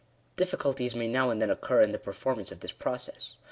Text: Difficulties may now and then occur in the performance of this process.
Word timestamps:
Difficulties 0.35 0.95
may 0.95 1.07
now 1.07 1.29
and 1.29 1.39
then 1.39 1.51
occur 1.51 1.81
in 1.81 1.91
the 1.91 1.99
performance 1.99 2.51
of 2.51 2.61
this 2.61 2.71
process. 2.71 3.35